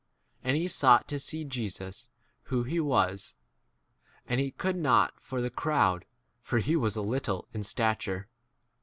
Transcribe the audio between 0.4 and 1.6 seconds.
And he sought to see